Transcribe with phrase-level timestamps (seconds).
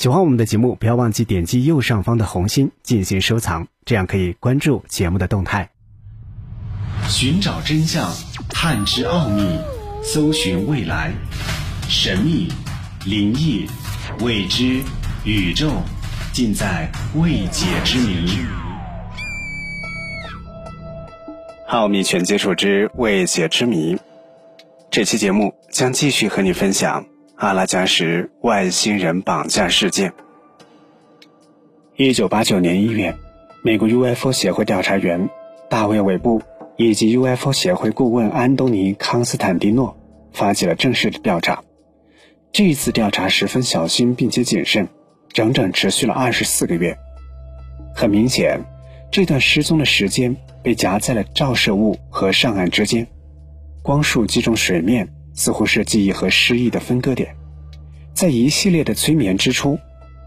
[0.00, 5.68] 喜欢我们的节目，不要忘记点击右上方的红心进行收藏，这样可以关注节目的动态。
[7.06, 8.10] 寻找真相，
[8.48, 9.58] 探知奥秘，
[10.02, 11.12] 搜寻未来，
[11.86, 12.50] 神秘、
[13.04, 13.66] 灵异、
[14.20, 14.80] 未知、
[15.26, 15.70] 宇宙，
[16.32, 18.38] 尽在未解之谜。
[21.68, 23.98] 奥秘全接触之未解之谜，
[24.90, 27.04] 这期节目将继续和你分享。
[27.40, 30.12] 阿拉加什外星人绑架事件。
[31.96, 33.16] 一九八九年一月，
[33.62, 35.30] 美国 UFO 协会调查员
[35.70, 36.42] 大卫·韦布
[36.76, 39.96] 以及 UFO 协会顾问安东尼·康斯坦蒂诺
[40.34, 41.64] 发起了正式的调查。
[42.52, 44.86] 这一次调查十分小心并且谨慎，
[45.32, 46.94] 整整持续了二十四个月。
[47.94, 48.60] 很明显，
[49.10, 53.06] 这段失踪的时间被夹在了照射物和上岸之间，
[53.82, 55.08] 光束击中水面。
[55.32, 57.36] 似乎是记忆和失忆的分割点，
[58.20, 59.78] 在一系列的催眠之初，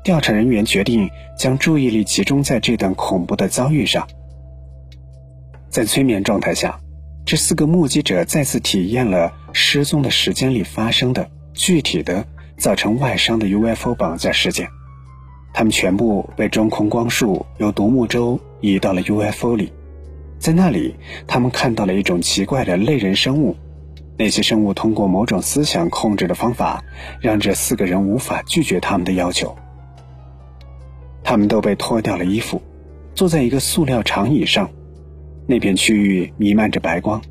[0.03, 4.07] 调查人员决定将注意力集中在这段恐怖的遭遇上。
[5.69, 6.79] 在催眠状态下，
[7.23, 12.25] 这四个目击者再次体验了失踪的时间里发生的具体的
[12.57, 14.67] 造成外伤的 UFO 绑架事件。
[15.53, 19.71] 他们全部被中空光束由独木舟移到了 UFO 里，
[20.39, 20.95] 在那里，
[21.27, 23.55] 他们看到了一种奇怪的类人生物。
[24.17, 26.83] 那些生物通过某种思想控制的方法，
[27.19, 29.55] 让这四个人无法拒绝他们的要求。
[31.23, 32.61] 他们都被脱掉了衣服，
[33.15, 34.69] 坐在一个塑料长椅上，
[35.47, 37.21] 那片区域弥漫着白光。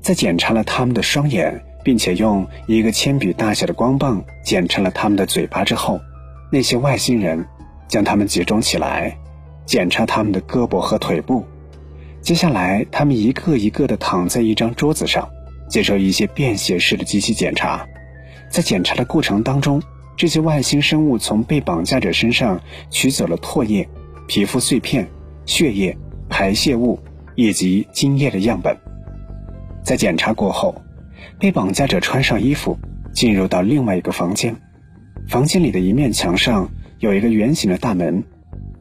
[0.00, 6.00] 在检查了他们的双眼，并且用一个铅笔大小的光棒剪成了他们的嘴巴之后，
[6.50, 7.44] 那些外星人
[7.88, 9.18] 将他们集中起来，
[9.66, 11.44] 检查他们的胳膊和腿部。
[12.22, 15.28] 接下来，他们一个一个地躺在一张桌子上。
[15.70, 17.86] 接受一些便携式的机器检查，
[18.50, 19.80] 在检查的过程当中，
[20.16, 23.88] 这些外星生物从被绑架者身上取走了唾液、
[24.26, 25.08] 皮肤碎片、
[25.46, 25.96] 血液、
[26.28, 26.98] 排泄物
[27.36, 28.76] 以及精液的样本。
[29.84, 30.74] 在检查过后，
[31.38, 32.76] 被绑架者穿上衣服，
[33.14, 34.56] 进入到另外一个房间。
[35.28, 38.24] 房间里的一面墙上有一个圆形的大门，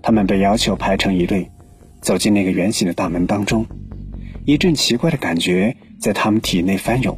[0.02, 1.52] 他们被要求排成一队，
[2.02, 3.68] 走进那个圆形的大门当中。
[4.46, 5.78] 一阵奇怪的感觉。
[6.00, 7.18] 在他们体内翻涌，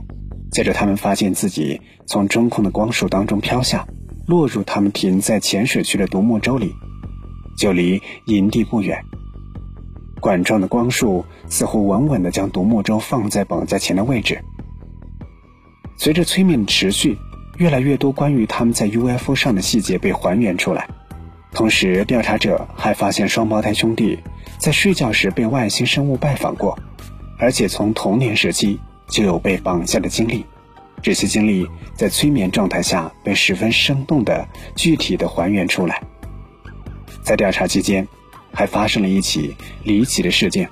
[0.51, 3.87] 接着他们发现自己从中空的光束当中飘下，
[4.27, 6.73] 落入他们停在浅水区的独木舟里，
[7.57, 8.99] 就离营地不远。
[10.19, 14.39] 管状的光束似乎稳稳地将独木舟放在绑架前的位置。
[15.97, 17.17] 随着催眠的持续，
[17.57, 20.87] 越来越多关于他们在 UFO 上的细节被还原出来，
[21.53, 24.17] 同时调查者还发现双胞胎兄弟
[24.57, 26.77] 在睡觉时被外星生物拜访过。
[27.41, 28.79] 而且从童年时期
[29.09, 30.45] 就有被绑架的经历，
[31.01, 36.03] 这些经历在催眠状态下被十分生动的、具体的还原出来。
[37.23, 38.07] 在调查期间，
[38.53, 40.69] 还发生了一起离奇的事件：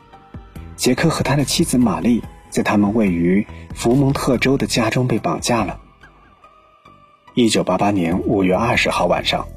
[0.75, 2.21] 杰克和他的妻子玛丽
[2.51, 5.79] 在他们位于福蒙特州的家中被绑架了。
[7.33, 9.47] 一九八八年五月二十号晚上，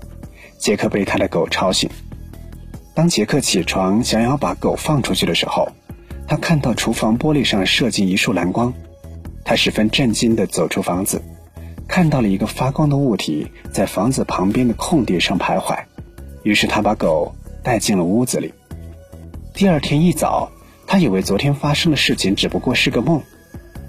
[0.59, 1.91] 杰克被他的狗吵醒。
[2.95, 5.69] 当杰克起床想要把狗放出去的时候，
[6.27, 8.73] 他看到厨房玻璃上射进一束蓝光，
[9.45, 11.23] 他十分震惊地走出房子，
[11.87, 15.79] 看到了一个发光的物体在房子旁边的空地上徘徊，
[16.43, 18.55] 于是他把狗带进了屋子里。
[19.53, 20.51] 第二天一早，
[20.87, 23.21] 他以为昨天发生的事情只不过是个梦，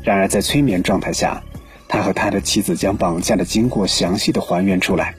[0.04, 1.42] 然而在催眠状态下，
[1.88, 5.16] 他和他的妻子将绑架的经过详细的还原出来。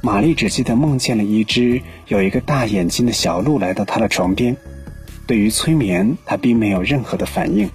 [0.00, 4.56] 玛丽只记得梦见了一只有一个大眼睛的小鹿来到他的床边。
[5.32, 7.70] 对于催眠，他并没有任何的反应，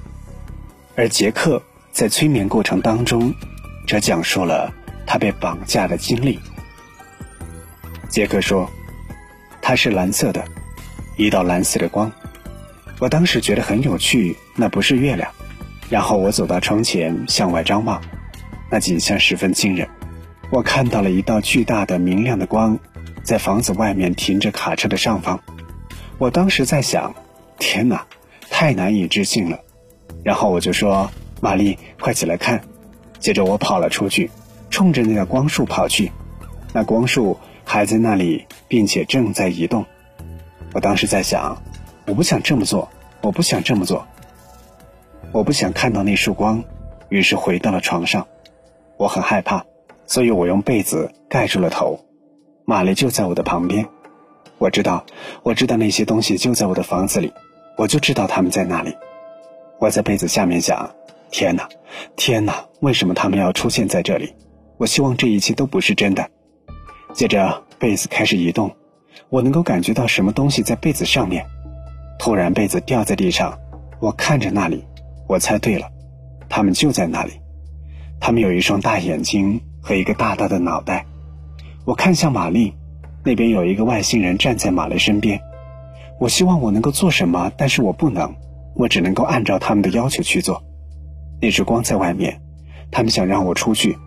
[0.95, 1.59] 而杰克
[1.91, 3.34] 在催眠过程当中，
[3.88, 4.72] 则讲述了
[5.07, 6.38] 他被绑架的经历。
[8.09, 8.69] 杰克说
[9.59, 10.45] ：“它是蓝色的，
[11.16, 12.12] 一道蓝色的光。
[13.00, 15.28] 我当时觉得很有趣，那不是月亮。
[15.89, 18.00] 然后我走到窗前，向外张望，
[18.69, 19.89] 那景象十分惊人。
[20.51, 22.78] 我看到了一道巨大的明亮的光，
[23.24, 25.39] 在房子外面停着卡车的上方。
[26.19, 27.15] 我当时在想。”
[27.59, 28.07] 天哪，
[28.50, 29.59] 太难以置信了！
[30.24, 31.09] 然后我就说
[31.42, 32.62] ：“玛丽，快起来看！”
[33.19, 34.30] 接着我跑了出去，
[34.69, 36.12] 冲着那个光束跑去。
[36.74, 39.86] 那光束还在那里，并且正在移动。
[40.74, 41.62] 我当时在想：
[42.06, 42.89] 我不想这么做，
[43.21, 44.06] 我不想这么做，
[45.31, 46.63] 我不想看到那束光。
[47.09, 48.27] 于是回到了床上。
[48.98, 49.65] 我很害怕，
[50.06, 52.06] 所以我用被子盖住了头。
[52.65, 53.88] 玛丽就在我的旁边。
[54.57, 55.06] 我知道，
[55.44, 57.31] 我知道那些东西就在我的房子里。
[57.77, 58.94] 我就知道他们在那里。
[59.79, 60.89] 我在被子下面想：
[61.31, 61.69] 天哪，
[62.15, 64.33] 天哪，为什么他们要出现在这里？
[64.77, 66.27] 我希望这一切都不是真的。
[67.13, 68.75] 接着，被子开始移动，
[69.29, 71.45] 我能够感觉到什么东西在被子上面。
[72.18, 73.57] 突然，被子掉在地上，
[74.00, 74.83] 我看着那里，
[75.27, 75.88] 我猜对了，
[76.50, 77.33] 他们就在那里。
[78.19, 81.06] 他们有一双大眼睛和一个大大的脑袋。
[81.85, 82.73] 我看向玛丽，
[83.23, 85.39] 那边有一个外星人站在玛丽身边。
[86.19, 88.36] 我希望我能够做什么，但是我不能，
[88.75, 90.64] 我只能够按照他们的要求去做。
[91.40, 92.42] 那只光在外面，
[92.90, 93.98] 他们想让我出去，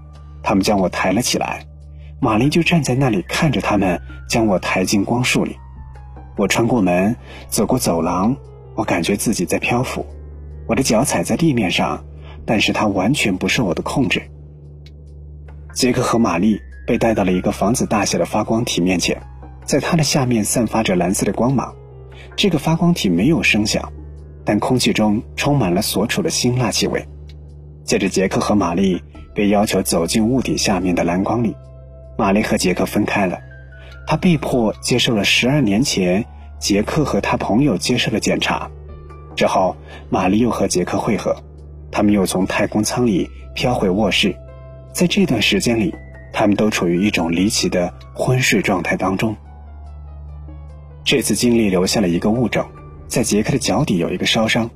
[0.43, 1.65] 他们将我抬了起来。
[2.21, 5.57] 玛丽就站在那里看着他们将我抬进光束里。
[6.37, 7.17] 我穿过门，
[7.49, 8.37] 走过走廊，
[8.75, 10.05] 我感觉自己在漂浮，
[10.67, 12.05] 我的脚踩在地面上，
[12.45, 14.23] 但是它完全不受我的控制。
[15.75, 19.23] 杰克和玛丽被带到了一个房子大小的发光体面前，
[19.65, 21.75] 在它的下面散发着蓝色的光芒。
[22.37, 23.93] 这个发光体没有声响，
[24.44, 27.06] 但空气中充满了所处的辛辣气味。
[27.84, 29.02] 接着，杰克和玛丽
[29.34, 31.55] 被要求走进屋顶下面的蓝光里。
[32.17, 33.38] 玛丽和杰克分开了，
[34.06, 36.25] 他被迫接受了十二年前
[36.58, 38.70] 杰克和他朋友接受的检查。
[39.34, 39.76] 之后，
[40.08, 41.34] 玛丽又和杰克会合，
[41.90, 44.37] 他们又从太空舱里飘回卧室。
[44.93, 45.94] 在这段时间里，
[46.32, 49.37] 他们都处于一种离奇的昏睡状态当中。
[51.05, 52.67] 这次经历留下了一个物证，
[53.08, 54.70] 在杰克的脚底有一个烧伤，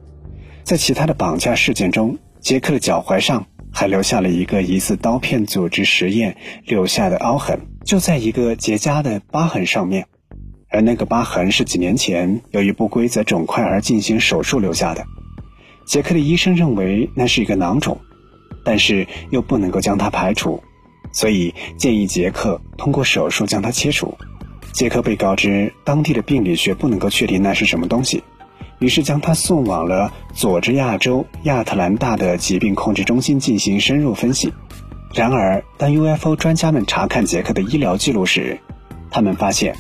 [0.63, 3.47] 在其他的绑架事件中，杰克的脚踝上。
[3.77, 10.07] 还留下了一个疑似刀片组织实验留下的凹痕，就在一个结痂的疤痕上面，
[10.69, 15.05] 而那个疤痕是几年前由于不规则肿块而进行手术留下的。
[15.89, 17.99] 杰克的医生认为那是一个囊肿，
[18.65, 20.63] 但是又不能够将它排除，
[21.13, 24.17] 所以建议杰克通过手术将它切除。
[24.75, 28.25] 杰克被告知当地的病理学不能够确定那是什么东西。
[28.81, 34.53] 于是将他送往了佐治亚州亚特兰大的疾病控制中心进行深入分析。
[35.15, 38.59] 然而，当 UFO 专家们查看杰克的医疗记录时，
[39.13, 39.77] 他们发现，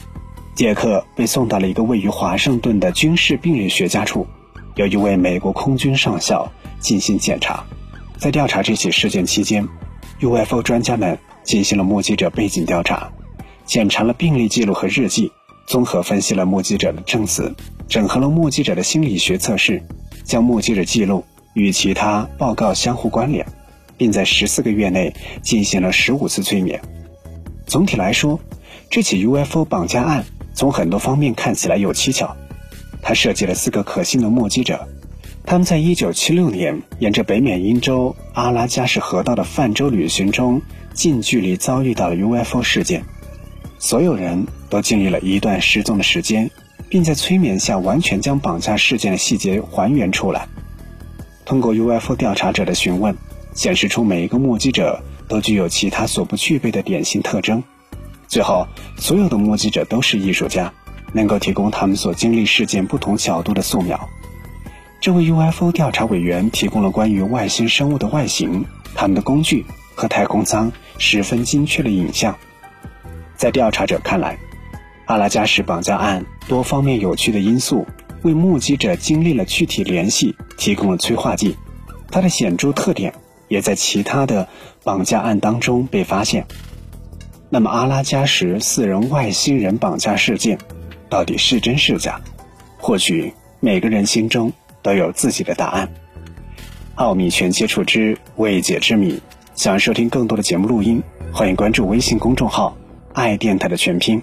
[0.55, 4.29] 杰克被送到了一个位于华盛顿的军事病理学家处，
[4.77, 7.65] 由一位美国空军上校进行检查。
[8.17, 9.67] 在调查这起事件期间
[10.21, 13.11] ，UFO 专家们进行了目击者背景调查，
[13.67, 15.33] 检查了病历记录和日记。
[15.67, 17.55] 综合分析了目击者的证词，
[17.89, 19.83] 整合了目击者的心理学测试，
[20.23, 21.25] 将目击者记录
[21.55, 23.47] 与其他报告相互关联，
[23.97, 26.83] 并在十四个月内进行了十五次催眠。
[27.67, 28.39] 总体来说，
[28.91, 32.37] 这起 UFO 绑架案从很多方面看起来有蹊跷。
[33.01, 34.87] 它涉及了四个可信的目击者，
[35.47, 40.61] 他们在一九七六年沿着北缅因州阿拉加什河道的泛舟旅行中，
[40.93, 43.03] 近距离遭遇到了 UFO 事件。
[43.85, 46.51] 所有人都经历了一段失踪的时间，
[46.89, 50.49] 并在催眠下完全将绑架事件的细节还原出来。
[51.45, 53.15] 通过 UFO 调查者的询问，
[53.53, 57.63] 显示出每一个目击者都具有其他所不具备的典型特征。
[58.27, 58.67] 最后，
[58.97, 60.73] 所有的目击者都是艺术家，
[61.13, 64.09] 能够提供他们所经历事件不同角度的素描。
[64.99, 68.65] 这位 UFO 调查委员提供了关于外星生物的外形、
[68.95, 72.35] 他们的工具和太空舱十分精确的影像。
[73.37, 74.39] 在调查者看来，
[75.07, 77.87] 阿拉加什绑架案多方面有趣的因素
[78.23, 81.57] 为目击者经历了具体联系提供了催化剂。
[82.11, 83.13] 它的显著特点
[83.49, 84.49] 也在其他的
[84.83, 86.47] 绑架案当中被发现。
[87.51, 90.59] 那么，阿拉加什四人外星人绑架事件
[91.09, 92.21] 到底是真是假？
[92.79, 95.93] 或许每个人心中都有自己的答案。
[96.97, 99.21] 奥秘全接触之未解之谜。
[99.55, 102.77] 想收听更多的节目录音，欢迎关注微信公众号。
[103.15, 104.21] 爱电台的全拼。